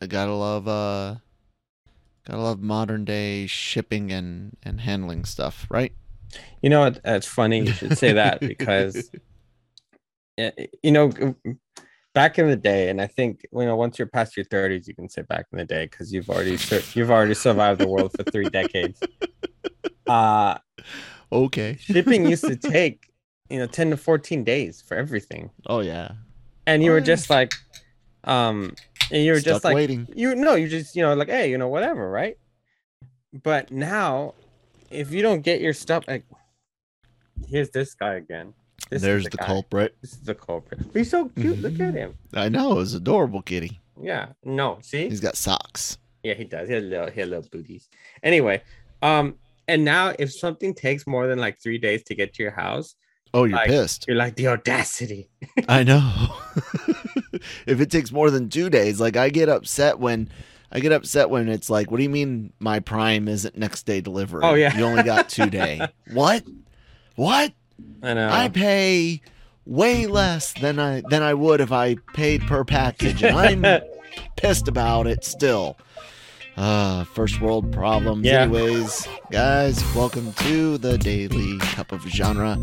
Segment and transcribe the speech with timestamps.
[0.00, 1.16] I gotta love uh
[2.26, 5.92] gotta love modern day shipping and and handling stuff, right?
[6.62, 9.10] You know, it, it's funny you should say that because,
[10.38, 10.50] eh,
[10.82, 11.10] you know,
[12.14, 14.94] back in the day, and I think you know once you're past your 30s, you
[14.94, 18.12] can say back in the day because you've already sur- you've already survived the world
[18.14, 19.02] for three decades.
[20.08, 20.58] Uh
[21.30, 21.76] Okay.
[21.78, 23.12] shipping used to take
[23.48, 26.12] you know 10 to 14 days for everything, Oh yeah.
[26.66, 27.04] and you Oh, were yeah.
[27.06, 27.54] just like,
[28.24, 28.74] um,
[29.10, 30.06] and you were just like waiting.
[30.14, 32.36] you know, you just you know like hey, you know whatever, right?
[33.42, 34.34] But now,
[34.90, 36.24] if you don't get your stuff, like
[37.48, 38.54] here's this guy again.
[38.90, 39.46] This There's the guy.
[39.46, 39.94] culprit.
[40.00, 40.80] This is the culprit.
[40.92, 41.58] He's so cute.
[41.60, 42.16] Look at him.
[42.34, 43.78] I know, it's adorable kitty.
[44.00, 44.28] Yeah.
[44.42, 44.78] No.
[44.82, 45.08] See.
[45.08, 45.98] He's got socks.
[46.22, 46.68] Yeah, he does.
[46.68, 47.88] He has little, he has little booties.
[48.22, 48.62] Anyway,
[49.02, 49.36] um,
[49.68, 52.94] and now if something takes more than like three days to get to your house,
[53.32, 54.06] Oh, you're Like- pissed.
[54.08, 55.30] you're like the audacity.
[55.68, 56.34] I know.
[57.66, 60.28] if it takes more than two days, like I get upset when
[60.72, 64.00] I get upset when it's like, what do you mean my prime isn't next day
[64.00, 64.42] delivery?
[64.44, 64.76] Oh, yeah.
[64.76, 65.80] You only got two day.
[66.12, 66.44] what?
[67.16, 67.52] What?
[68.02, 68.28] I know.
[68.30, 69.20] I pay
[69.66, 73.82] way less than I than I would if I paid per package, and I'm
[74.36, 75.76] pissed about it still.
[76.56, 78.26] Uh, first world problems.
[78.26, 78.42] Yeah.
[78.42, 82.58] Anyways, guys, welcome to the Daily Cup of Genre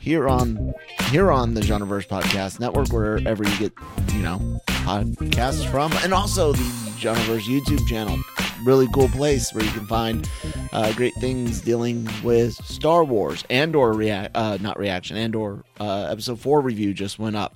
[0.00, 0.72] here on
[1.10, 3.72] here on the Genreverse Podcast Network, wherever you get
[4.14, 6.62] you know podcasts from, and also the
[6.98, 8.16] Genreverse YouTube channel.
[8.64, 10.28] Really cool place where you can find
[10.72, 15.64] uh, great things dealing with Star Wars and or react uh, not reaction and or
[15.80, 17.54] uh, episode four review just went up.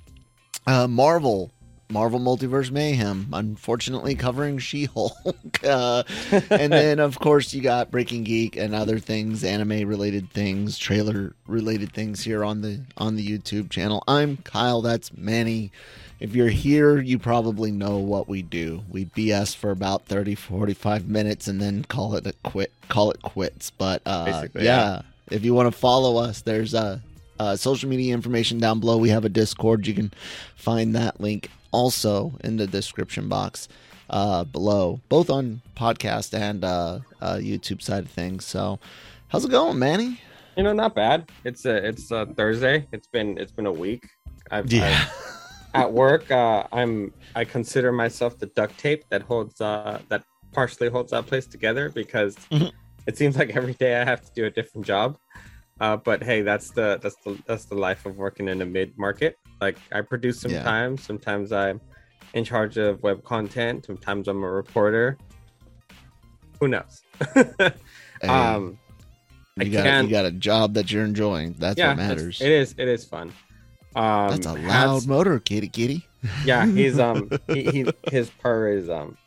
[0.67, 1.51] Uh, Marvel.
[1.89, 5.15] Marvel Multiverse Mayhem, unfortunately covering She Hulk.
[5.63, 6.03] Uh,
[6.51, 11.33] and then, of course, you got Breaking Geek and other things, anime related things, trailer
[11.47, 14.03] related things here on the on the YouTube channel.
[14.07, 14.81] I'm Kyle.
[14.81, 15.71] That's Manny.
[16.19, 18.83] If you're here, you probably know what we do.
[18.89, 22.71] We BS for about 30, 45 minutes and then call it a quit.
[22.87, 23.71] Call it quits.
[23.71, 26.99] But uh, Basically, yeah, if you want to follow us, there's uh,
[27.55, 28.97] social media information down below.
[28.97, 29.87] We have a Discord.
[29.87, 30.13] You can
[30.55, 33.67] find that link also in the description box
[34.09, 38.45] uh, below, both on podcast and uh, uh, YouTube side of things.
[38.45, 38.79] So,
[39.29, 40.21] how's it going, Manny?
[40.55, 41.29] you know, not bad.
[41.43, 42.87] It's a it's a Thursday.
[42.91, 44.07] It's been it's been a week.
[44.49, 45.11] I've, I've
[45.75, 46.31] at work.
[46.31, 50.23] Uh, I'm I consider myself the duct tape that holds uh that
[50.53, 52.71] partially holds that place together because Mhm.
[53.05, 55.17] it seems like every day I have to do a different job.
[55.79, 58.97] Uh, but hey, that's the that's the that's the life of working in a mid
[58.97, 59.37] market.
[59.61, 60.57] Like I produce Yeah.
[60.63, 61.03] sometimes.
[61.03, 61.79] Sometimes I'm
[62.33, 63.85] in charge of web content.
[63.85, 65.17] Sometimes I'm a reporter.
[66.59, 67.03] Who knows?
[68.23, 68.79] Um,
[69.59, 71.53] I you got can't- you got a job that you're enjoying.
[71.59, 72.41] That's yeah, what matters.
[72.41, 72.73] It is.
[72.77, 73.31] It is fun.
[73.95, 76.05] Um, That's a loud motor, kitty kitty.
[76.45, 79.17] yeah he's um he, he his purr is um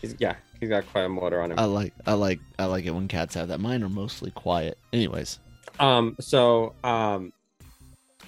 [0.00, 2.84] he's yeah he's got quite a motor on him I like I like I like
[2.86, 3.60] it when cats have that.
[3.60, 4.78] Mine are mostly quiet.
[4.94, 5.38] Anyways,
[5.80, 7.32] um so um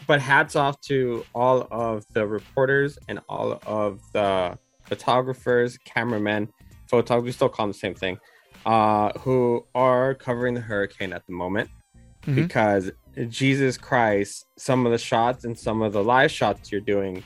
[0.07, 6.49] but hats off to all of the reporters and all of the photographers cameramen
[6.89, 8.19] photographers we still call them the same thing
[8.67, 11.69] uh who are covering the hurricane at the moment
[12.27, 12.35] Mhm.
[12.37, 12.91] because
[13.29, 17.23] jesus christ some of the shots and some of the live shots you're doing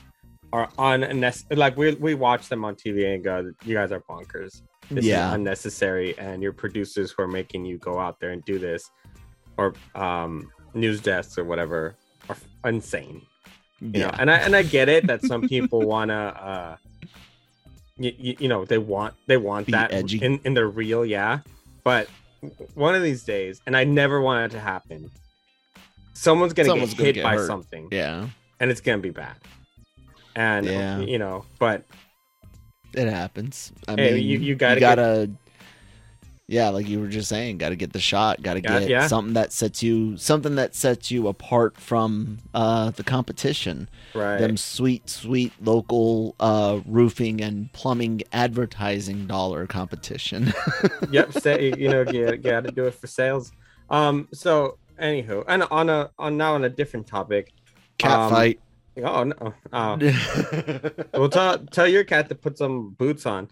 [0.51, 4.61] are unnecessary like we, we watch them on tv and go you guys are bonkers
[4.91, 5.29] this Yeah.
[5.29, 8.89] is unnecessary and your producers who are making you go out there and do this
[9.59, 11.95] or um news desks or whatever
[12.29, 12.37] are
[12.69, 13.21] insane
[13.81, 16.75] you know and i and i get it that some people want to uh
[17.97, 20.19] you, you, know they want they want Be that edgy.
[20.23, 21.39] in in their real yeah
[21.83, 22.07] but
[22.75, 25.11] one of these days and i never want it to happen
[26.13, 27.47] someone's gonna Someone's get gonna hit get by hurt.
[27.47, 28.27] something yeah,
[28.59, 29.35] and it's gonna be bad
[30.35, 30.99] and Yeah.
[30.99, 31.83] you know but
[32.93, 33.71] it happens.
[33.87, 35.29] I Hey, mean, you- you gotta get- gotta
[36.51, 38.89] yeah, like you were just saying, got to get the shot, got to Yeah, get
[38.89, 39.07] yeah.
[39.07, 43.87] something that sets you something that sets you apart from uh, the competition.
[44.15, 50.51] right Them sweet, sweet local uh, roofing and plumbing advertising dollar competition.
[51.11, 53.51] yep say you know you, got to do it for sales
[53.91, 57.53] um so anywho and on a on now on a different topic
[57.97, 58.59] Cat Um, fight.
[59.03, 59.97] oh no oh
[61.13, 63.49] well tell tell your cat to put some boots on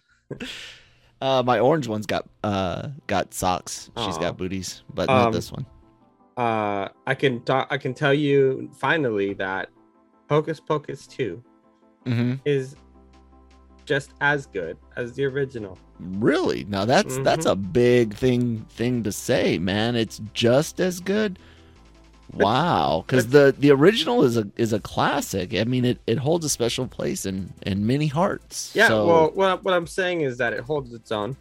[1.21, 3.89] Uh, my orange one's got uh got socks.
[3.97, 4.21] She's Aw.
[4.21, 5.65] got booties, but not Um, this one.
[6.37, 7.67] uh, I can talk.
[7.71, 9.69] I can tell you finally that
[10.29, 11.43] Hocus Pocus two
[12.05, 12.75] hmm is
[13.85, 15.77] just as good as the original.
[15.99, 16.65] Really?
[16.65, 17.51] Now that's that's Mm-hmm.
[17.51, 19.95] a big thing thing to say, man.
[19.95, 21.39] It's just as good.
[22.33, 25.53] Wow, because the the original is a is a classic.
[25.53, 28.71] I mean, it, it holds a special place in in many hearts.
[28.75, 28.87] Yeah.
[28.89, 31.35] So, Well, what what I'm saying is that it holds its own,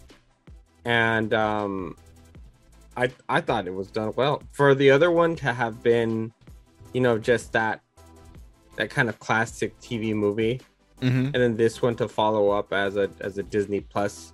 [0.85, 1.97] and um,
[2.97, 4.43] I I thought it was done well.
[4.53, 6.33] For the other one to have been,
[6.93, 7.81] you know, just that
[8.77, 10.61] that kind of classic TV movie,
[11.01, 11.27] Mhm.
[11.27, 14.33] and then this one to follow up as a as a Disney Plus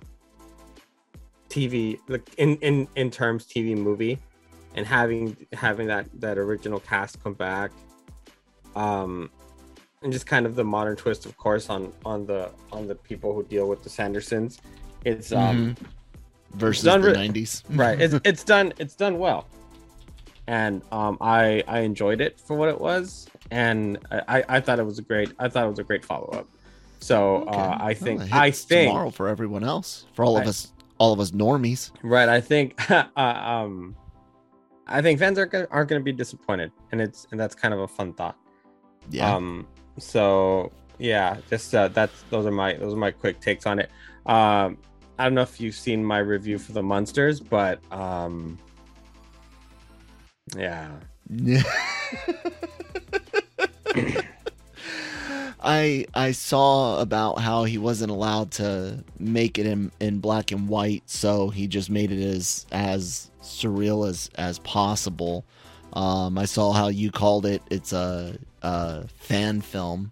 [1.49, 4.19] TV like in in in terms TV movie,
[4.75, 7.71] and having having that that original cast come back,
[8.75, 9.29] um,
[10.01, 13.33] and just kind of the modern twist, of course, on on the on the people
[13.33, 14.59] who deal with the Sandersons.
[15.05, 15.75] It's um
[16.55, 17.63] versus done the re- nineties.
[17.69, 17.99] right.
[17.99, 19.47] It's it's done it's done well,
[20.47, 24.79] and um I I enjoyed it for what it was, and I I- I thought
[24.79, 26.47] it was a great I thought it was a great follow up.
[26.99, 30.71] So uh, I think Well, I think tomorrow for everyone else, for all of us,
[30.99, 31.91] all of us normies.
[32.01, 32.29] Right.
[32.29, 33.93] I think uh, um
[34.87, 37.73] I think fans are gonna, aren't going to be disappointed and it's and that's kind
[37.73, 38.37] of a fun thought.
[39.09, 39.35] Yeah.
[39.35, 43.79] Um so yeah, just uh, that's those are my those are my quick takes on
[43.79, 43.89] it.
[44.25, 44.77] Um
[45.19, 48.57] I don't know if you've seen my review for the monsters, but um
[50.55, 50.91] yeah.
[51.29, 51.63] Yeah.
[55.63, 60.67] I I saw about how he wasn't allowed to make it in, in black and
[60.67, 65.45] white, so he just made it as as surreal as as possible.
[65.93, 67.61] Um, I saw how you called it.
[67.69, 70.11] It's a, a fan film.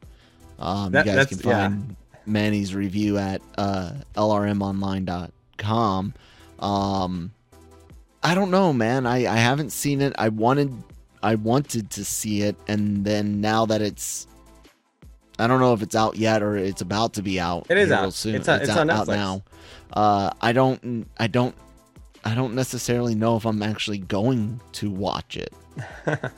[0.60, 1.68] Um, That- you guys can that's- yeah.
[1.70, 1.96] find
[2.28, 6.14] Manny's review at uh, lrmonline.com.
[6.60, 7.32] Um,
[8.24, 9.08] I don't know, man.
[9.08, 10.14] I, I haven't seen it.
[10.18, 10.72] I wanted
[11.24, 14.28] I wanted to see it, and then now that it's
[15.42, 17.66] I don't know if it's out yet or it's about to be out.
[17.70, 18.14] It is out.
[18.14, 18.36] Soon.
[18.36, 19.16] It's out- it's on out Netflix.
[19.16, 19.44] now.
[19.94, 21.56] Uh, I don't I don't
[22.24, 25.54] I don't necessarily know if I'm actually going to watch it.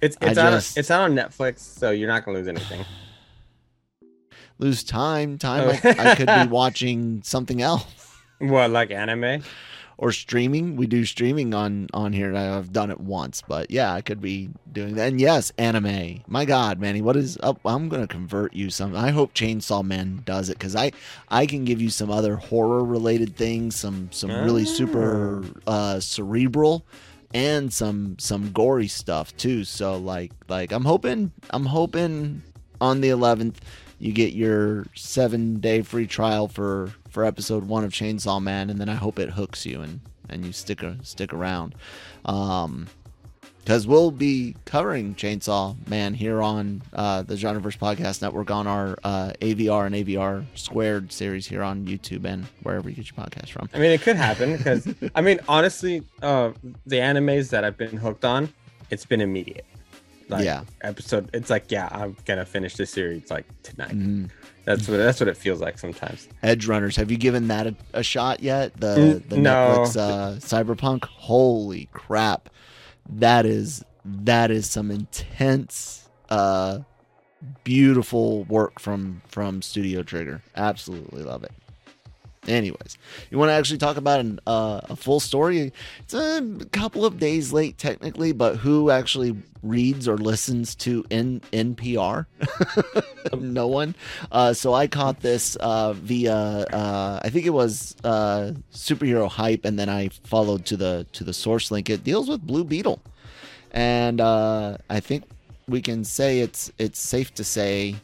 [0.00, 2.84] It's it's out just- it's out on Netflix, so you're not going to lose anything.
[4.60, 5.68] Lose time, time.
[5.68, 5.88] Oh.
[5.88, 7.84] I, I could be watching something else.
[8.38, 9.42] What like anime?
[9.98, 10.76] Or streaming.
[10.76, 12.34] We do streaming on on here.
[12.34, 15.08] I've done it once, but yeah, I could be doing that.
[15.08, 16.22] And yes, anime.
[16.26, 17.60] My God, Manny, what is up?
[17.64, 18.96] I'm gonna convert you some.
[18.96, 20.92] I hope Chainsaw Man does it because I
[21.28, 26.86] I can give you some other horror related things, some some really super uh, cerebral.
[27.34, 29.64] And some some gory stuff too.
[29.64, 32.40] So like like I'm hoping I'm hoping
[32.80, 33.56] on the 11th
[33.98, 38.80] you get your seven day free trial for for episode one of Chainsaw Man, and
[38.80, 39.98] then I hope it hooks you and
[40.28, 41.74] and you stick stick around.
[42.24, 42.86] Um,
[43.58, 48.96] because we'll be covering Chainsaw Man here on uh, the Genreverse Podcast Network on our
[49.02, 53.48] uh, AVR and AVR Squared series here on YouTube and wherever you get your podcast
[53.48, 53.68] from.
[53.74, 54.86] I mean, it could happen because
[55.16, 56.52] I mean, honestly, uh,
[56.86, 58.48] the animes that I've been hooked on,
[58.90, 59.66] it's been immediate.
[60.28, 60.64] Like, Yeah.
[60.82, 61.30] Episode.
[61.32, 63.92] It's like, yeah, I'm gonna finish this series like tonight.
[63.96, 64.30] Mhm.
[64.64, 66.28] That's what that's what it feels like sometimes.
[66.42, 68.78] Edgerunners, have you given that a, a shot yet?
[68.78, 69.50] The N- the no.
[69.50, 71.04] Netflix uh, Cyberpunk.
[71.06, 72.50] Holy crap,
[73.08, 76.80] that is that is some intense, uh,
[77.64, 80.42] beautiful work from from Studio Trigger.
[80.56, 81.52] Absolutely love it.
[82.46, 82.96] Anyways,
[83.30, 85.72] you want to actually talk about an, uh, a full story?
[86.00, 86.40] It's a
[86.72, 92.26] couple of days late technically, but who actually reads or listens to N- NPR?
[93.40, 93.94] no one.
[94.30, 99.64] Uh, so I caught this uh, via uh, I think it was uh, superhero hype,
[99.64, 101.90] and then I followed to the to the source link.
[101.90, 103.00] It deals with Blue Beetle,
[103.72, 105.24] and uh, I think
[105.66, 107.96] we can say it's it's safe to say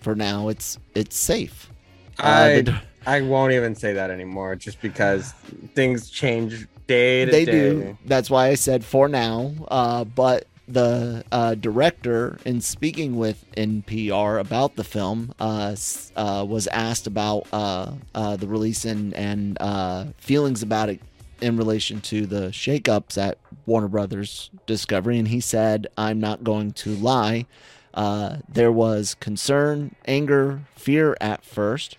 [0.00, 1.70] for now it's it's safe.
[2.18, 5.32] I the- I won't even say that anymore, just because
[5.74, 7.52] things change day to they day.
[7.52, 7.98] do.
[8.04, 9.52] That's why I said for now.
[9.68, 15.74] Uh, but the uh, director, in speaking with NPR about the film, uh,
[16.16, 21.00] uh, was asked about uh, uh, the release and and uh, feelings about it
[21.40, 26.72] in relation to the shakeups at Warner Brothers Discovery, and he said, "I'm not going
[26.72, 27.46] to lie."
[27.92, 31.96] Uh, there was concern, anger, fear at first.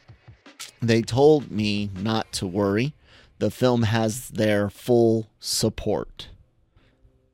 [0.82, 2.94] They told me not to worry
[3.42, 6.30] the film has their full support.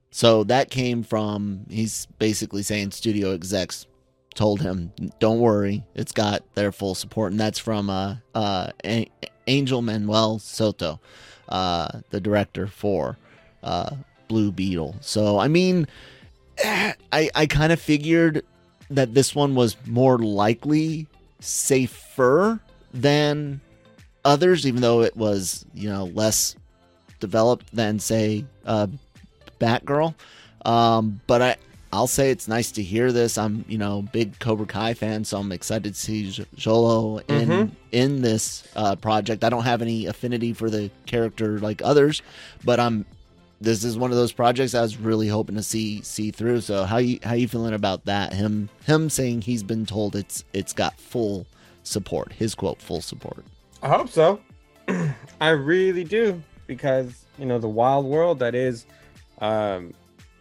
[0.09, 3.85] So that came from he's basically saying studio execs
[4.33, 8.71] told him, "Don't worry, it's got their full support," and that's from uh, uh,
[9.47, 11.01] Angel Manuel Soto,
[11.49, 13.17] uh, the director for
[13.61, 13.93] uh,
[14.29, 14.95] Blue Beetle.
[15.01, 15.87] So I mean,
[16.63, 16.95] I
[17.35, 18.45] I kind of figured
[18.89, 21.07] that this one was more likely
[21.41, 22.61] safer
[23.01, 23.61] than
[24.25, 26.55] others, even though it was you know less
[27.19, 28.87] developed than say uh,
[29.59, 30.13] Batgirl.
[30.65, 31.55] Um, but I
[31.93, 33.37] I'll say it's nice to hear this.
[33.37, 37.71] I'm you know big Cobra Kai fan, so I'm excited to see Xolo in Mhm.
[37.91, 39.43] in this uh, project.
[39.43, 42.21] I don't have any affinity for the character like others,
[42.65, 43.05] but I'm
[43.59, 46.61] this is one of those projects I was really hoping to see see through.
[46.61, 48.33] So how you how you feeling about that?
[48.33, 51.47] Him him saying he's been told it's it's got full
[51.87, 52.33] support.
[52.33, 53.43] His quote full support.
[53.81, 54.39] I hope so.
[55.41, 58.85] I really do because you know the wild world that is
[59.39, 59.93] um,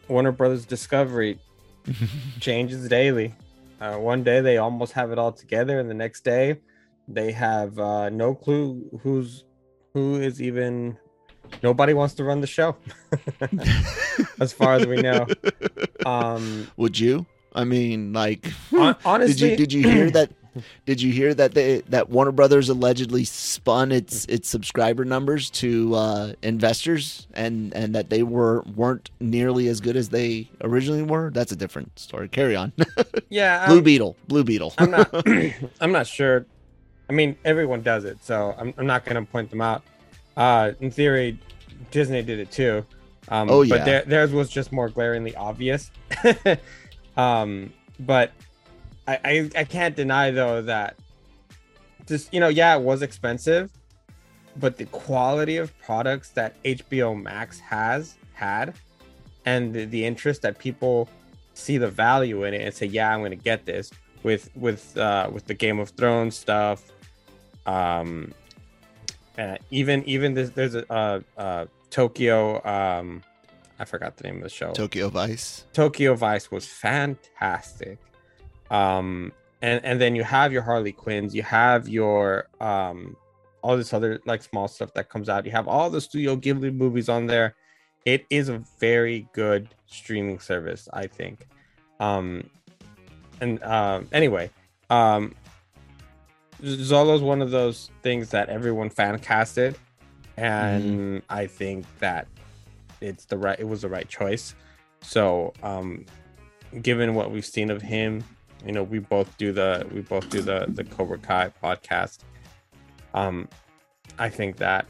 [0.08, 1.38] Warner Brothers Discovery
[2.40, 3.34] changes daily.
[3.80, 6.56] Uh, one day they almost have it all together, and the next day
[7.08, 9.44] they have uh, no clue who's
[9.94, 10.98] who is even.
[11.62, 12.74] Nobody wants to run the show,
[14.40, 15.26] as far as we know.
[16.04, 17.26] Um, Would you?
[17.52, 20.30] I mean, like, hon- did honestly, you did you hear that?
[20.84, 25.94] Did you hear that they that Warner Brothers allegedly spun its its subscriber numbers to
[25.94, 31.30] uh, investors and and that they were weren't nearly as good as they originally were?
[31.30, 32.28] That's a different story.
[32.28, 32.72] Carry on.
[33.28, 34.16] yeah, Blue um, Beetle.
[34.28, 34.74] Blue Beetle.
[34.78, 35.10] I'm not.
[35.80, 36.46] I'm not sure.
[37.08, 39.82] I mean, everyone does it, so I'm, I'm not going to point them out.
[40.36, 41.38] Uh, in theory,
[41.90, 42.84] Disney did it too.
[43.28, 43.76] Um, Oh, yeah.
[43.76, 45.90] But their, theirs was just more glaringly obvious.
[47.16, 48.32] um, but
[49.08, 50.96] I, I I can't deny though that
[52.06, 53.70] just you know yeah it was expensive,
[54.56, 58.74] but the quality of products that HBO Max has had,
[59.44, 61.08] and the, the interest that people
[61.54, 63.90] see the value in it and say yeah I'm going to get this
[64.22, 66.92] with with uh with the Game of Thrones stuff
[67.64, 68.32] um
[69.38, 73.22] uh, even even this there's a uh, uh Tokyo um
[73.78, 75.64] I forgot the name of the show Tokyo Vice.
[75.72, 77.98] Tokyo Vice was fantastic.
[78.70, 79.32] Um,
[79.62, 83.16] and and then you have your Harley Quinns, you have your um,
[83.62, 85.44] all this other like small stuff that comes out.
[85.44, 87.54] You have all the Studio Ghibli movies on there.
[88.04, 91.48] It is a very good streaming service, I think.
[91.98, 92.48] Um,
[93.40, 94.50] and um, anyway,
[94.90, 95.34] um,
[96.62, 99.76] Xolo's one of those things that everyone fan casted,
[100.36, 102.28] and I think that
[103.00, 103.58] it's the right.
[103.58, 104.54] It was the right choice.
[105.02, 106.06] So, um,
[106.82, 108.24] given what we've seen of him,
[108.64, 112.20] you know, we both do the we both do the the Cobra Kai podcast.
[113.14, 113.48] Um,
[114.18, 114.86] I think that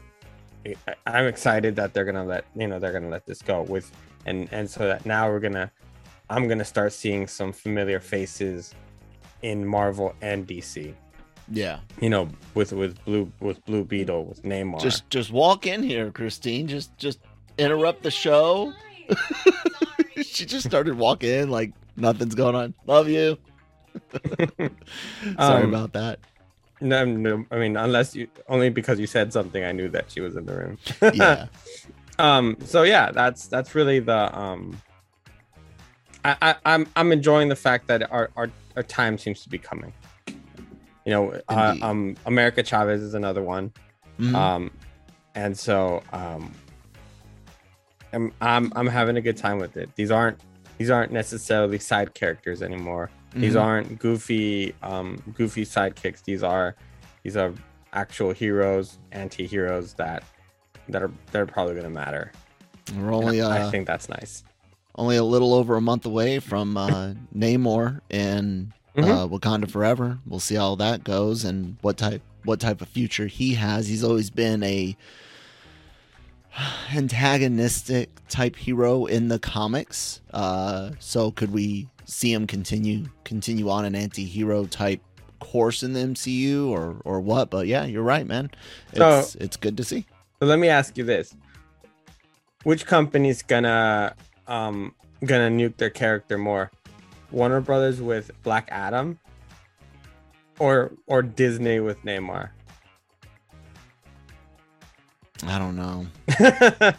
[0.65, 3.91] I- I'm excited that they're gonna let you know they're gonna let this go with,
[4.25, 5.71] and and so that now we're gonna,
[6.29, 8.73] I'm gonna start seeing some familiar faces
[9.43, 10.93] in Marvel and DC.
[11.49, 11.79] Yeah.
[12.01, 14.81] You know, with with blue with Blue Beetle with Namor.
[14.81, 16.67] Just just walk in here, Christine.
[16.67, 17.19] Just just
[17.57, 18.73] interrupt the show.
[20.21, 22.73] she just started walking in like nothing's going on.
[22.85, 23.37] Love you.
[25.39, 26.19] Sorry Um, about that.
[26.81, 30.21] no, no, I mean, unless you only because you said something, I knew that she
[30.21, 30.77] was in the room.
[31.13, 31.47] Yeah.
[32.19, 34.81] um so yeah that's that's really the um
[36.25, 39.59] I, I i'm i'm enjoying the fact that our our, our time seems to be
[39.59, 39.93] coming
[41.05, 43.71] you know uh, um america chavez is another one
[44.19, 44.33] Mhm.
[44.35, 44.71] um
[45.35, 46.51] and so um
[48.13, 50.39] I'm, I'm i'm having a good time with it these aren't
[50.79, 53.61] these aren't necessarily side characters anymore these Mhm.
[53.61, 56.75] aren't goofy um goofy sidekicks these are
[57.23, 57.53] these are
[57.93, 60.23] actual heroes anti-heroes that
[60.89, 62.31] that are that are probably going to matter
[62.97, 64.43] We're only I uh, think that's nice.
[64.95, 70.17] only a little over a month away from uh, Namor in uh, Wakanda Forever.
[70.25, 73.87] We'll see how that goes and what type what type of future he has.
[73.89, 74.95] He's always been a
[76.93, 80.21] antagonistic type hero in the comics.
[80.31, 85.01] Uh, so could we see him continue continue on an anti-hero type
[85.39, 87.49] course in the MCU or or what?
[87.51, 88.49] But yeah, you're right, man.
[88.95, 90.05] So- It's it's good to see.
[90.39, 91.35] So let me ask you this:
[92.63, 94.15] Which company's gonna
[94.47, 94.93] um
[95.25, 96.71] gonna nuke their character more?
[97.31, 99.19] Warner Brothers with Black Adam,
[100.59, 102.49] or or Disney with Namor?
[105.45, 106.07] I don't know.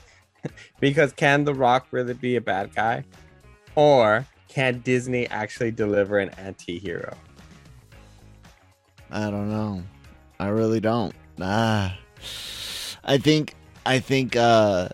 [0.80, 3.04] because can The Rock really be a bad guy,
[3.74, 7.16] or can Disney actually deliver an anti-hero?
[9.10, 9.82] I don't know.
[10.40, 11.14] I really don't.
[11.40, 11.96] Ah,
[13.04, 13.54] I think
[13.86, 14.88] I think uh,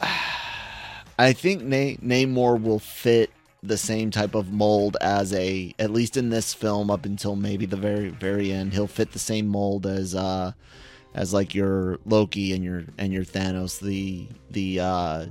[1.18, 3.30] I think Na- Namor will fit
[3.62, 7.66] the same type of mold as a at least in this film up until maybe
[7.66, 8.72] the very very end.
[8.72, 10.52] He'll fit the same mold as uh
[11.14, 15.26] as like your Loki and your and your Thanos, the the uh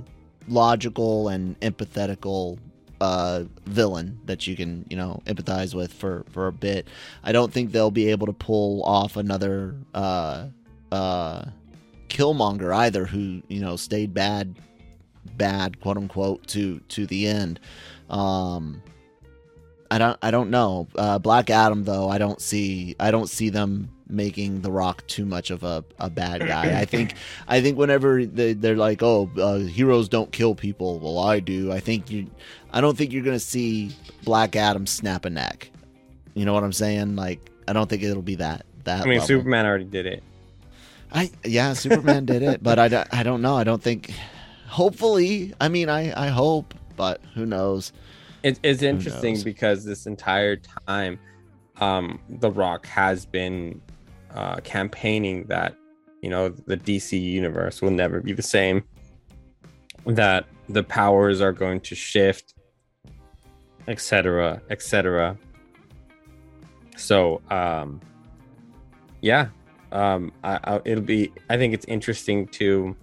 [0.48, 2.58] logical and empathetical
[3.00, 6.88] uh, villain that you can you know empathize with for for a bit.
[7.22, 10.46] I don't think they'll be able to pull off another uh,
[10.92, 11.44] uh,
[12.08, 14.56] Killmonger either, who you know stayed bad,
[15.36, 17.60] bad quote unquote to to the end.
[18.08, 18.82] Um,
[19.90, 20.88] I don't I don't know.
[20.94, 25.24] Uh, Black Adam though, I don't see I don't see them making the rock too
[25.24, 27.14] much of a, a bad guy i think
[27.48, 31.70] i think whenever they, they're like oh uh, heroes don't kill people well i do
[31.72, 32.26] i think you
[32.72, 33.90] i don't think you're gonna see
[34.24, 35.70] black adam snap a neck
[36.34, 39.14] you know what i'm saying like i don't think it'll be that that I mean,
[39.18, 39.26] level.
[39.26, 40.22] Superman already did it.
[41.12, 43.56] I yeah, Superman did it, but I, don't- I don't know.
[43.56, 44.12] I don't think.
[44.68, 47.92] Hopefully, I mean, I I hope, but who knows?
[48.42, 51.18] It, it's interesting because this entire time,
[51.80, 53.82] um, The Rock has been
[54.34, 55.74] uh, campaigning that
[56.22, 58.84] you know the DC universe will never be the same.
[60.06, 62.54] That the powers are going to shift,
[63.88, 65.36] etc., etc.
[66.96, 68.00] So, um,
[69.20, 69.48] yeah,
[69.92, 71.32] um, I, I, it'll be.
[71.48, 72.94] I think it's interesting to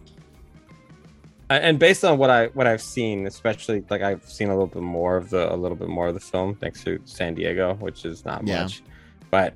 [1.50, 4.82] and based on what I what I've seen, especially like I've seen a little bit
[4.82, 8.06] more of the a little bit more of the film thanks to San Diego, which
[8.06, 8.64] is not Yeah.
[8.64, 8.84] much,
[9.32, 9.54] but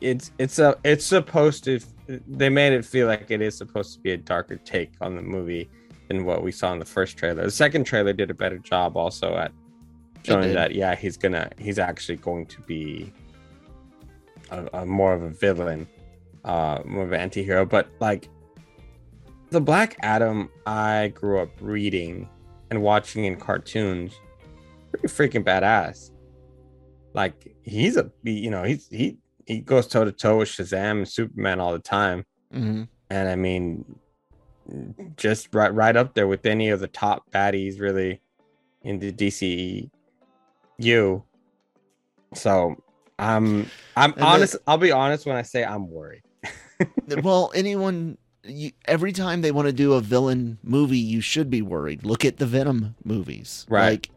[0.00, 1.80] it's it's a it's supposed to
[2.26, 5.22] they made it feel like it is supposed to be a darker take on the
[5.22, 5.68] movie
[6.08, 7.44] than what we saw in the first trailer.
[7.44, 9.52] The second trailer did a better job also at
[10.24, 13.12] showing that yeah he's gonna he's actually going to be
[14.50, 15.86] a, a more of a villain,
[16.44, 18.28] uh, more of an anti-hero, but like
[19.50, 22.28] the Black Adam I grew up reading
[22.70, 24.14] and watching in cartoons,
[24.90, 26.10] pretty freaking badass.
[27.14, 31.08] Like he's a you know he's he he goes toe to toe with Shazam and
[31.08, 33.98] Superman all the time, hmm and I mean,
[35.16, 38.20] just right right up there with any of the top baddies really
[38.82, 41.22] in the DCEU.
[42.34, 42.76] So
[43.18, 44.56] I'm I'm And honest.
[44.66, 46.22] I'll be honest when I say I'm worried.
[47.22, 51.62] well, anyone, you, every time they want to do a villain movie, you should be
[51.62, 52.04] worried.
[52.04, 53.64] Look at the Venom movies.
[53.70, 53.92] Right.
[53.92, 54.10] Like,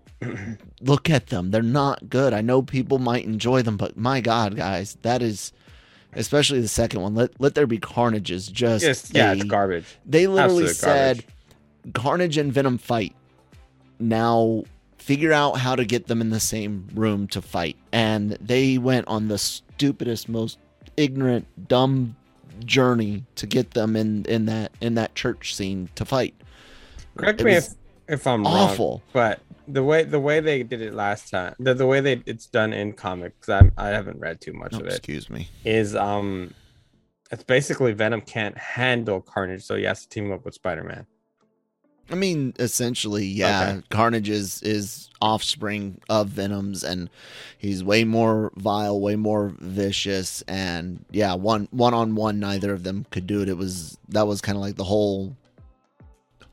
[0.81, 1.51] look at them.
[1.51, 2.33] They're not good.
[2.33, 5.51] I know people might enjoy them, but my God, guys, that is,
[6.13, 7.15] especially the second one.
[7.15, 9.85] Let let there be carnage is just Just yeah, it's garbage.
[10.05, 11.93] They literally Absolute said garbage.
[11.93, 13.15] Carnage and Venom fight.
[13.99, 14.63] Now
[14.97, 17.75] figure out how to get them in the same room to fight.
[17.91, 20.59] And they went on the stupidest, most
[20.97, 22.15] ignorant, dumb
[22.65, 26.35] journey to get them in in that in that church scene to fight.
[27.17, 27.69] Correct It me if
[28.07, 29.01] if I'm wrong, awful.
[29.13, 29.39] but
[29.71, 32.73] the way the way they did it last time, the, the way they it's done
[32.73, 34.89] in comics, I I haven't read too much Oh, of it.
[34.93, 35.49] excuse me.
[35.65, 36.53] Is um,
[37.31, 41.05] it's basically Venom can't handle Carnage, so he has to team up with Spider Man.
[42.09, 43.69] I mean, essentially, yeah.
[43.77, 43.81] Okay.
[43.89, 47.09] Carnage is is offspring of Venom's, and
[47.57, 52.83] he's way more vile, way more vicious, and yeah, one one on one, neither of
[52.83, 53.47] them could do it.
[53.47, 55.37] It was that was kind of like the whole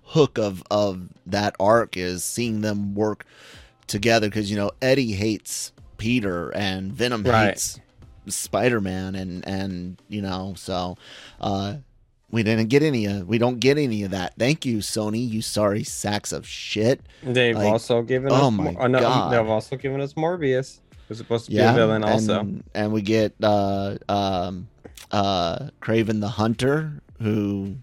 [0.08, 3.24] hook of of that arc is seeing them work
[3.86, 7.48] together because you know Eddie hates Peter and Venom Right.
[7.50, 7.80] hates
[8.26, 10.96] Spider Man, and and you know so.
[11.40, 11.76] uh
[12.30, 14.34] we didn't get any of we don't get any of that.
[14.38, 17.00] Thank you, Sony, you sorry sacks of shit.
[17.22, 19.32] They've Like, also given oh us my no, God.
[19.32, 21.72] they've also given us Morbius, who's supposed to be Yeah.
[21.72, 22.40] a villain also.
[22.40, 24.68] And, and we get uh um
[25.10, 27.76] uh Kraven the Hunter, who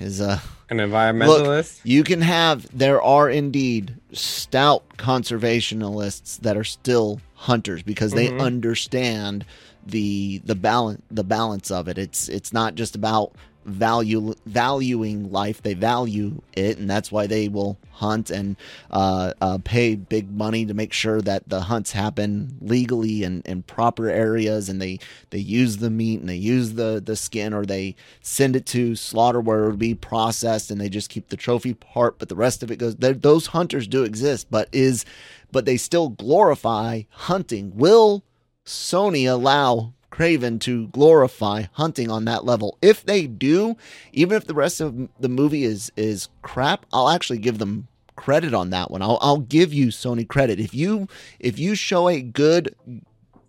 [0.00, 1.78] is a An environmentalist.
[1.78, 8.28] Look, you can have there are indeed stout conservationists that are still hunters because they
[8.28, 8.40] Mhm.
[8.40, 9.44] understand
[9.86, 13.32] the the balance the balance of it it's it's not just about
[13.66, 15.62] value valuing life.
[15.62, 18.56] They value it and that's why they will hunt and
[18.90, 23.62] uh, uh, pay big money to make sure that the hunts happen legally and in
[23.62, 24.98] proper areas and they
[25.30, 28.94] they use the meat and they use the the skin or they send it to
[28.94, 32.36] slaughter where it would be processed and they just keep the trophy part but the
[32.36, 35.04] rest of it goes those hunters do exist but is
[35.52, 37.72] but they still glorify hunting.
[37.74, 38.24] Will
[38.64, 42.78] sony allow kraven to glorify hunting on that level.
[42.80, 43.76] If they do
[44.12, 48.54] even if the rest of the movie is is crap i'll actually give them credit
[48.54, 49.02] on that one.
[49.02, 50.58] I'll, I'll give you sony credit.
[50.58, 51.06] If you
[51.38, 52.74] if you show a good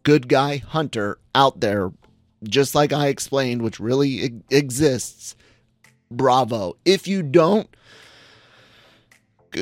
[0.04, 1.92] good guy hunter out there
[2.44, 5.36] just like I explained, which really exists,
[6.12, 6.78] bravo.
[6.86, 7.68] If you don't,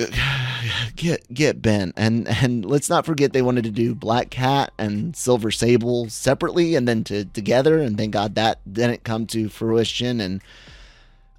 [0.95, 5.15] get get Ben and and let's not forget they wanted to do Black Cat and
[5.15, 10.19] Silver Sable separately and then to together and thank God that didn't come to fruition
[10.21, 10.41] and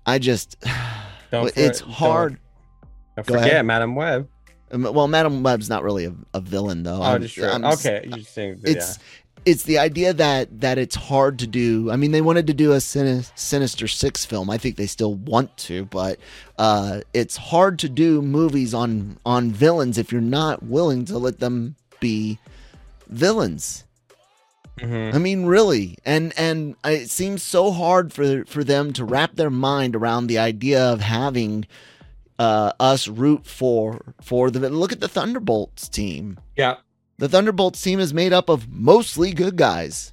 [0.04, 0.56] I just
[1.30, 2.38] Don't for- it's don't- hard.
[3.16, 3.66] Don't Go forget ahead.
[3.66, 4.28] Madame Web.
[4.70, 6.98] Um, Well, Madame Web's not really a, a villain though.
[6.98, 7.50] Oh, I'm- just sure.
[7.50, 8.60] I'm okay, you're saying.
[8.64, 8.98] it's
[9.46, 11.90] it's the idea that that it's hard to do.
[11.90, 14.50] I mean, they wanted to do a Sin- Sinister Six film.
[14.50, 16.18] I think they still want to, but
[16.58, 21.38] uh, it's hard to do movies on on villains if you're not willing to let
[21.38, 22.38] them be
[23.06, 23.84] villains.
[24.80, 25.14] Mhm.
[25.14, 29.48] I mean, really, and and it seems so hard for for them to wrap their
[29.48, 31.66] mind around the idea of having
[32.38, 34.68] uh, us root for for the.
[34.68, 36.38] Look at the Thunderbolts team.
[36.56, 36.76] Yeah.
[37.18, 40.12] The Thunderbolts team is made up of mostly good guys,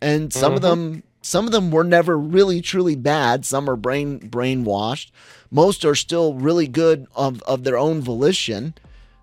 [0.00, 0.62] and some of Mhm.
[0.62, 3.46] them some of them were never really truly bad.
[3.46, 5.10] Some are brain brainwashed.
[5.50, 8.74] Most are still really good of of their own volition.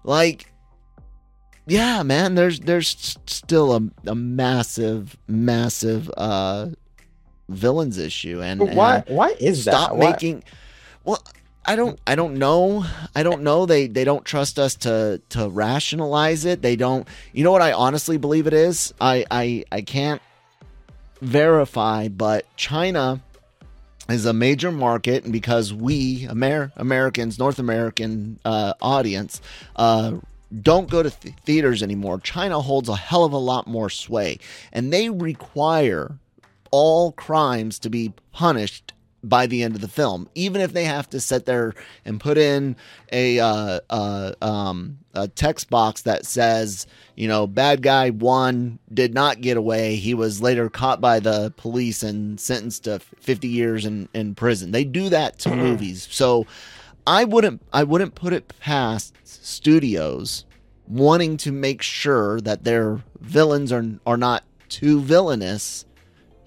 [0.03, 0.51] Like
[1.67, 6.69] yeah, man, there's there's still a, a massive, massive uh
[7.47, 9.03] villains issue, and, and why?
[9.07, 9.71] Why is that?
[9.71, 10.43] stop making.
[11.03, 11.23] Well,
[11.63, 13.65] I don't, I don't know, I don't know.
[13.65, 16.61] They they don't trust us to to rationalize it.
[16.61, 17.07] They don't.
[17.33, 17.61] You know what?
[17.61, 18.93] I honestly believe it is.
[18.99, 20.21] I I I can't
[21.21, 23.21] verify, but China
[24.09, 29.39] is a major market, and because we Amer- Americans, North American uh, audience,
[29.75, 30.13] uh,
[30.61, 34.39] don't go to th- theaters anymore, China holds a hell of a lot more sway,
[34.73, 36.17] and they require
[36.71, 38.93] all crimes to be punished
[39.23, 41.73] by the end of the film, even if they have to sit there
[42.05, 42.75] and put in
[43.11, 49.13] a uh, uh, um, a text box that says, you know, bad guy one did
[49.13, 49.95] not get away.
[49.95, 54.71] He was later caught by the police and sentenced to 50 years in, in prison.
[54.71, 56.07] They do that to movies.
[56.11, 56.47] So
[57.05, 60.45] I wouldn't I wouldn't put it past studios
[60.87, 65.85] wanting to make sure that their villains are are not too villainous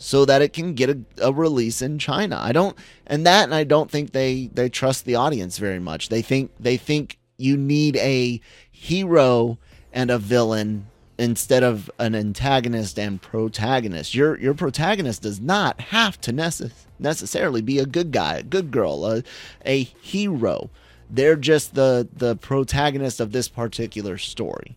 [0.04, 2.38] so that it can get a, a release in China.
[2.38, 6.10] I don't and that and I don't think they they trust the audience very much.
[6.10, 8.38] They think they think you need a
[8.70, 9.56] hero
[9.94, 14.14] and a villain instead of an antagonist and protagonist.
[14.14, 18.70] Your your protagonist does not have to necess- necessarily be a good guy, a good
[18.70, 19.22] girl, a,
[19.64, 20.68] a hero.
[21.08, 24.76] They're just the the protagonist of this particular story.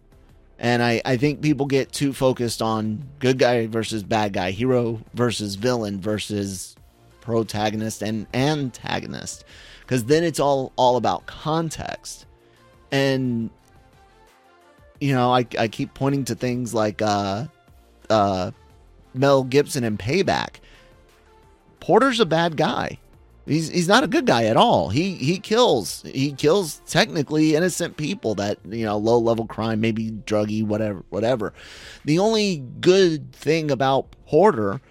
[0.59, 5.01] And I, I think people get too focused on good guy versus bad guy, hero
[5.13, 6.75] versus villain versus
[7.21, 9.43] protagonist and antagonist.
[9.81, 12.25] Because then it's all all about context.
[12.91, 13.49] And
[14.99, 17.45] you know, I, I keep pointing to things like uh
[18.09, 18.51] uh
[19.13, 20.55] Mel Gibson in Payback.
[21.79, 22.97] Porter's a bad guy.
[23.47, 24.89] He's he's not a good guy at all.
[24.89, 26.03] He he kills.
[26.03, 31.53] He kills technically innocent people that, you know, low level crime, maybe druggy, whatever whatever.
[32.03, 34.81] The only good thing about Porter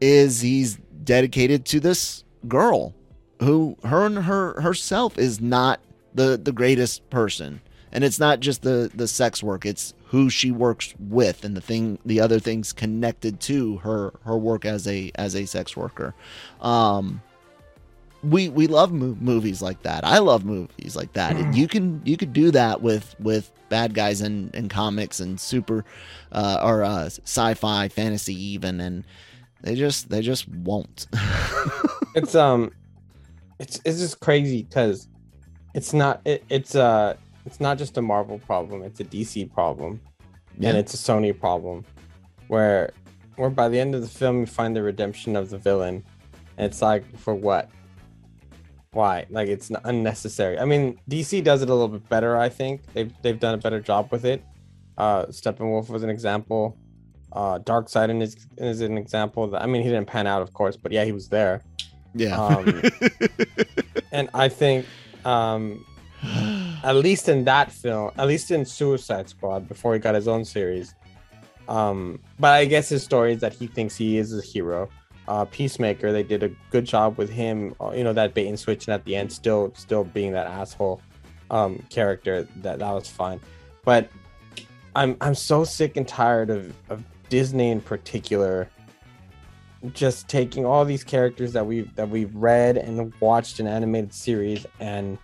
[0.00, 2.94] is he's dedicated to this girl
[3.40, 5.80] who her and her herself is not
[6.12, 7.60] the the greatest person.
[7.92, 11.60] And it's not just the the sex work, it's who she works with and the
[11.60, 16.12] thing the other things connected to her her work as a as a sex worker.
[16.60, 17.22] Um
[18.22, 20.04] we we love mo- movies like that.
[20.04, 21.36] I love movies like that.
[21.36, 25.40] And you can you could do that with with bad guys in, in comics and
[25.40, 25.84] super
[26.32, 29.04] uh, or uh, sci-fi, fantasy even, and
[29.62, 31.06] they just they just won't.
[32.14, 32.72] it's um
[33.58, 35.06] it's it's just crazy because
[35.74, 37.14] it's not it, it's uh
[37.46, 40.00] it's not just a marvel problem it's a dc problem
[40.58, 40.70] Yeah.
[40.70, 41.84] and it's a sony problem
[42.48, 42.90] where
[43.36, 46.02] where by the end of the film you find the redemption of the villain
[46.56, 47.68] and it's like for what
[48.92, 49.26] why?
[49.30, 50.58] Like it's unnecessary.
[50.58, 52.82] I mean dc does it a little bit better i think.
[52.92, 54.44] They've, they've done a better job with it.
[54.98, 56.76] Uh steppenwolf was an example.
[57.32, 60.76] Uh Darkseid is, is an example that i mean he didn't pan out of course
[60.76, 61.62] but yeah he was there.
[62.14, 62.40] Yeah.
[62.40, 62.82] um,
[64.12, 64.86] and I think,
[65.24, 65.84] um,
[66.82, 70.44] at least in that film, at least in Suicide Squad, before he got his own
[70.44, 70.94] series,
[71.68, 74.88] um, but I guess his story is that he thinks he is a hero.
[75.30, 77.72] Uh, Peacemaker, they did a good job with him.
[77.80, 80.48] uh, You know that bait and switch, and at the end, still, still being that
[80.48, 81.00] asshole
[81.52, 82.48] um, character.
[82.62, 83.40] That that was fun,
[83.84, 84.10] but
[84.96, 88.68] I'm I'm so sick and tired of of Disney in particular
[89.92, 94.66] just taking all these characters that we've that we've read and watched in animated series
[94.80, 95.16] and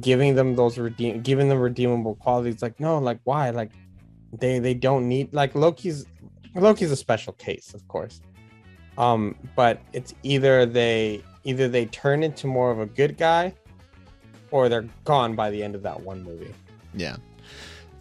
[0.00, 3.70] giving them those redeem giving them redeemable qualities like no like why like
[4.32, 6.06] they they don't need like loki's
[6.54, 8.22] loki's a special case of course
[8.98, 13.52] um but it's either they either they turn into more of a good guy
[14.50, 16.54] or they're gone by the end of that one movie.
[16.94, 17.16] Yeah.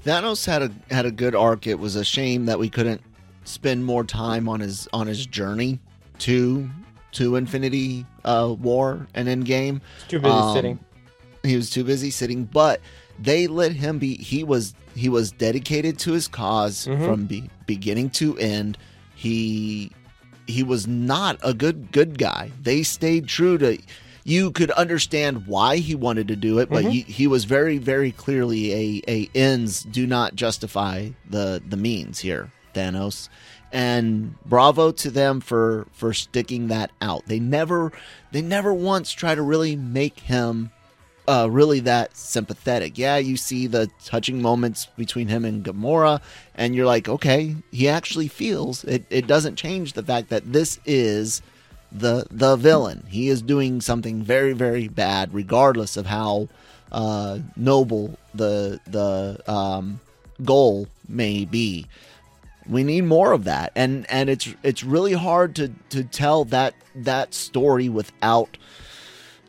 [0.06, 1.66] Thanos had a had a good arc.
[1.68, 3.02] It was a shame that we couldn't
[3.46, 5.80] spend more time on his on his journey
[6.20, 6.70] to
[7.14, 9.82] to Infinity uh, War and Endgame.
[9.98, 10.80] It's too busy Um, sitting.
[11.44, 12.82] He was too busy sitting, but
[13.20, 14.16] they let him be.
[14.16, 17.06] He was he was dedicated to his because Mhm.
[17.06, 18.78] from be, beginning to end.
[19.16, 19.92] He
[20.48, 22.52] he was not a good good guy.
[22.62, 23.78] They stayed true to.
[24.26, 26.92] You could understand why he wanted to do it, but Mhm.
[26.92, 32.20] he, he was very very clearly a a ends do not justify the the means
[32.20, 33.28] here, Thanos.
[33.72, 37.24] And bravo to them for for sticking that out.
[37.28, 37.92] They never
[38.32, 40.72] they never once try to really make him
[41.28, 42.98] uh, really that sympathetic.
[42.98, 46.22] Yeah, you see the touching moments between him and Gamora,
[46.56, 48.84] and you're like, okay, he actually feels.
[48.84, 51.42] It, it doesn't change the fact that this is
[51.92, 53.06] the the villain.
[53.08, 56.50] He is doing something very very bad, regardless of how
[56.92, 60.00] uh, noble the the um,
[60.44, 61.86] goal may be.
[62.68, 66.74] We need more of that, and and it's it's really hard to to tell that
[66.96, 68.58] that story without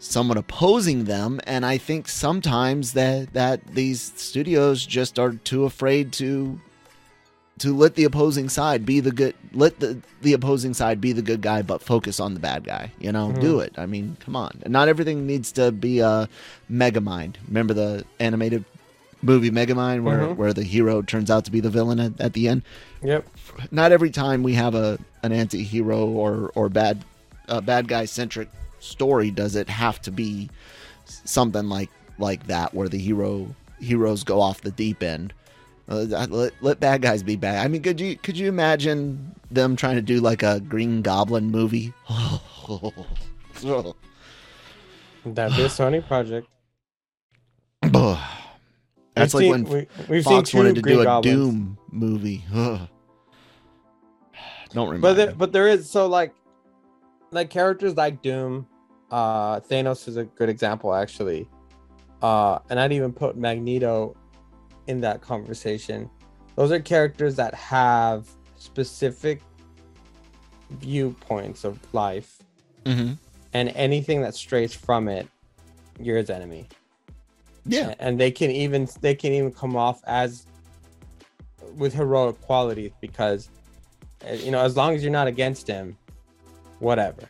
[0.05, 6.13] someone opposing them and i think sometimes that that these studios just are too afraid
[6.13, 6.61] to
[7.59, 11.23] to let the opposing side be the good let the the opposing side be the
[11.23, 13.41] good guy but focus on the bad guy you know Mhm.
[13.41, 16.29] do it i mean come on not everything needs to be a
[16.71, 18.65] megamind remember the animated
[19.23, 20.37] movie megamind where Mhm.
[20.37, 22.63] where the hero turns out to be the villain at, at the end
[23.03, 23.27] Yep.
[23.71, 27.05] not every time we have a an anti-hero or or bad
[27.49, 28.49] uh, bad guy centric
[28.85, 30.49] story does it have to be
[31.05, 33.47] something like like that where the hero
[33.81, 35.33] heroes go off the deep end
[35.89, 39.77] uh, let, let bad guys be bad i mean could you could you imagine them
[39.77, 41.93] trying to do like a green goblin movie
[45.27, 46.47] That'd be a Sony project.
[47.83, 51.37] that's We've like seen- when we, we've fox seen wanted to Green do a Goblins.
[51.37, 52.81] doom movie Ugh.
[54.73, 56.35] don't remember But there, but there is so like
[57.31, 58.67] like characters like Doom,
[59.15, 61.49] uh Thanos is a good example actually.
[62.23, 64.17] Uh and I'd even put Magneto
[64.91, 66.11] in that conversation.
[66.57, 69.41] Those are characters that have specific
[70.71, 72.39] viewpoints of life
[72.85, 73.19] Mhm.
[73.53, 75.29] and anything that strays from it
[76.01, 76.67] you're his enemy.
[77.67, 80.47] yeah and they can even they can even come off as
[81.77, 83.49] with heroic qualities because
[84.29, 85.97] uh, you know as long as you're not against him
[86.81, 87.23] whatever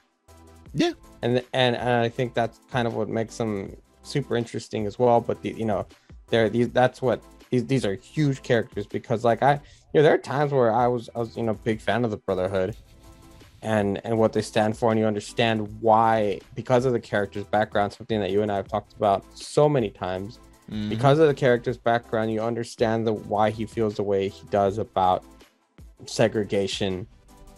[0.72, 0.92] Yeah.
[1.24, 5.20] And and, and i think that's kind of what makes them super interesting as well
[5.20, 5.84] but the, you know
[6.28, 9.60] they're these that's what these these are huge characters because like i you
[9.94, 12.10] know there are times where i was i was you know a big fan of
[12.10, 12.76] the brotherhood
[13.62, 17.92] and and what they stand for and you understand why because of the character's background
[17.92, 20.38] something that you and i have talked about so many times
[20.70, 20.88] Mhm.
[20.88, 24.78] because of the character's background you understand the why he feels the way he does
[24.78, 25.22] about
[26.06, 27.06] segregation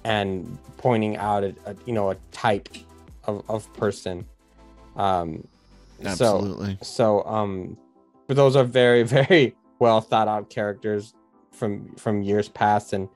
[0.05, 2.68] and pointing out a, a you know a type
[3.26, 4.26] of, of person.
[4.96, 5.46] Um
[6.02, 6.78] so absolutely.
[6.82, 7.76] so um
[8.26, 11.14] but those are very very well thought out characters
[11.52, 13.08] from from years past and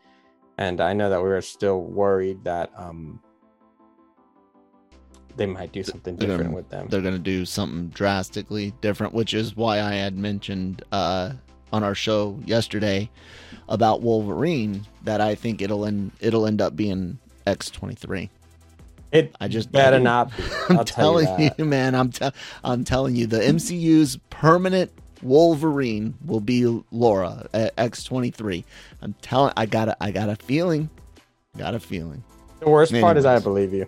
[0.57, 3.21] and i know that we were still worried that um
[5.37, 6.89] they might do something They're different gonna- with them.
[6.89, 11.33] they're going to do something drastically different, which is why I had mentioned uh,
[11.73, 13.09] on our show yesterday
[13.69, 18.29] about Wolverine that I think it'll end it'll end up being X twenty three.
[19.13, 21.59] It I just better I- not be I'm tell telling you, that.
[21.65, 21.95] man.
[21.95, 22.31] I'm te-
[22.65, 24.91] I'm telling you, the MCU's permanent
[25.23, 28.65] Wolverine will be Laura at X twenty three.
[29.03, 29.53] I'm telling.
[29.57, 30.89] I got a I got a feeling.
[31.59, 32.23] Got a feeling.
[32.61, 33.87] the worst part is i believe you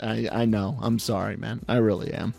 [0.00, 0.76] I I know.
[0.80, 1.64] I'm sorry, man.
[1.68, 2.34] I really am.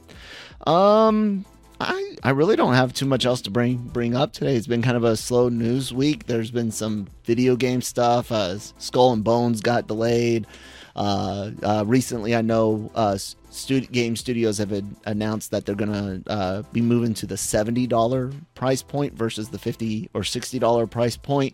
[0.67, 1.45] Um
[1.79, 4.55] I I really don't have too much else to bring bring up today.
[4.55, 6.25] It's been kind of a slow news week.
[6.25, 8.31] There's been some video game stuff.
[8.31, 10.47] Uh, Skull and Bones got delayed.
[10.95, 16.21] Uh, uh, recently, I know uh, stud- game studios have ad- announced that they're gonna
[16.27, 20.88] uh, be moving to the seventy dollar price point versus the fifty or sixty dollar
[20.88, 21.53] price point.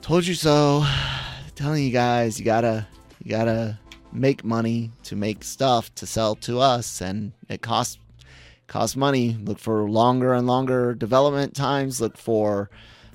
[0.00, 0.84] Told you so.
[1.54, 2.86] Telling you guys, you gotta
[3.22, 3.78] you gotta
[4.12, 7.98] make money to make stuff to sell to us and it costs
[8.68, 12.70] costs money look for longer and longer development times look for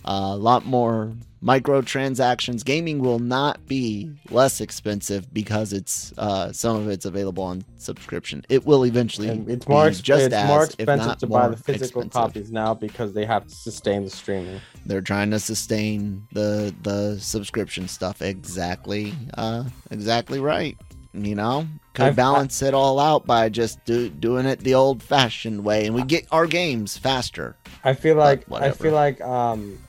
[0.05, 2.65] a lot more microtransactions.
[2.65, 8.43] Gaming will not be less expensive because it's uh, some of it's available on subscription.
[8.49, 11.27] It will eventually And it's be more ex- just it's as, more expensive not to
[11.27, 12.11] buy the physical expensive.
[12.33, 14.59] copies now because they have to sustain the streaming.
[14.85, 20.77] They're trying to sustain the the subscription stuff exactly uh exactly right
[21.11, 25.63] you know, could I've- balance it all out by just do, doing it the old-fashioned
[25.65, 27.55] way, and we get our games faster.
[27.83, 29.79] I feel like I feel like um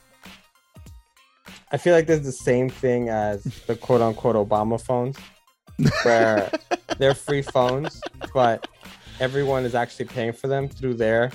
[1.72, 5.16] I feel like there's the same thing as the quote unquote Obama phones
[6.02, 6.50] where
[6.98, 8.00] they're free phones,
[8.34, 8.66] but
[9.20, 11.30] everyone is actually paying for them through their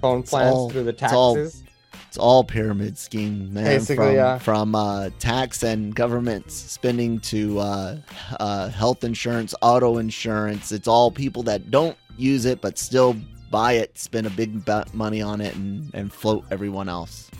[0.00, 1.62] phone plans all- through the it's all- taxes.
[2.08, 3.64] It's all pyramid scheme, man.
[3.64, 4.38] Basically, from, yeah.
[4.38, 7.96] From uh, tax and government spending to uh,
[8.38, 10.72] uh, health insurance, auto insurance.
[10.72, 13.16] It's all people that don't use it but still
[13.50, 17.30] buy it, spend a big money on it, and, and float everyone else.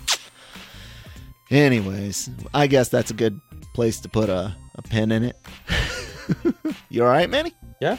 [1.51, 3.41] Anyways, I guess that's a good
[3.75, 5.37] place to put a, a pin in it.
[6.89, 7.55] you all right, Manny?
[7.81, 7.99] Yeah.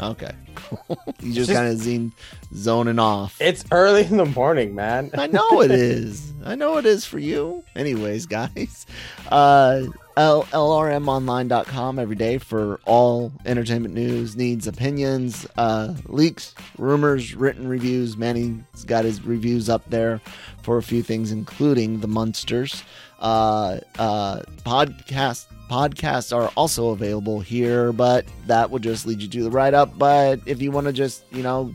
[0.00, 0.30] Okay.
[1.20, 2.12] you just, Just- kind of zine,
[2.54, 3.36] zoning off.
[3.40, 5.10] It's early in the morning, man.
[5.14, 6.32] I know it is.
[6.44, 7.64] I know it is for you.
[7.74, 8.86] Anyways, guys,
[9.30, 9.82] uh,
[10.16, 18.16] L- lrmonline.com every day for all entertainment news, needs, opinions, uh, leaks, rumors, written reviews.
[18.16, 20.20] Manny's got his reviews up there
[20.62, 22.82] for a few things, including the Munsters.
[23.20, 29.44] Uh, uh, podcast podcasts are also available here, but that would just lead you to
[29.44, 29.96] the write up.
[29.98, 31.74] But if you want to just, you know,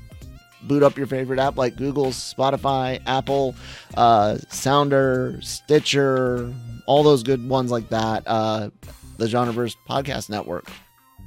[0.63, 3.55] boot up your favorite app like Google, Spotify, Apple,
[3.95, 6.53] uh, Sounder, Stitcher,
[6.87, 8.23] all those good ones like that.
[8.25, 8.69] Uh,
[9.17, 10.67] the Genreverse Podcast Network.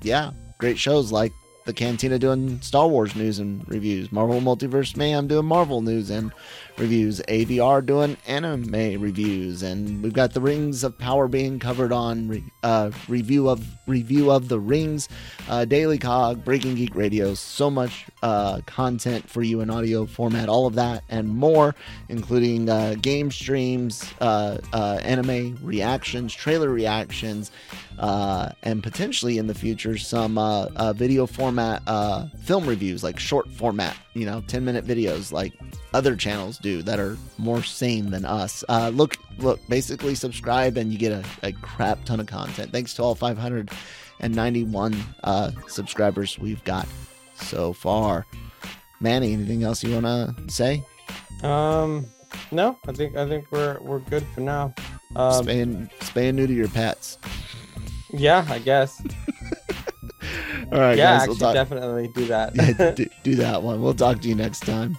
[0.02, 1.32] Yeah, great shows like
[1.64, 6.32] the Cantina doing Star Wars news and reviews, Marvel Multiverse Mayhem doing Marvel news and
[6.78, 12.28] reviews, AVR doing anime reviews, and we've got the Rings of Power being covered on
[12.28, 15.08] re- uh, review of review of the Rings,
[15.48, 17.34] uh, Daily Cog, Breaking Geek Radio.
[17.34, 21.74] So much uh, content for you in audio format, all of that and more,
[22.08, 27.50] including uh, game streams, uh, uh, anime reactions, trailer reactions,
[27.98, 30.34] and potentially in the future some
[30.96, 31.82] video format
[32.42, 35.52] film reviews, like short format, you know, 10 minute videos, like
[35.94, 38.64] other channels do that are more sane than us.
[38.68, 42.72] Uh, look, look, basically subscribe and you get a, a crap ton of content.
[42.72, 46.88] Thanks to all 591 uh, subscribers we've got
[47.34, 48.26] so far.
[49.00, 50.84] Manny, anything else you want to say?
[51.42, 52.06] Um
[52.50, 54.74] no, I think I think we're we're good for now.
[55.14, 57.18] Um, spay, and, spay and neuter your pets.
[58.12, 59.00] yeah, I guess.
[60.72, 61.54] All right, yeah, guys, we'll talk.
[61.54, 62.54] definitely do that.
[62.56, 63.80] yeah, do, do that one.
[63.80, 64.98] We'll talk to you next time.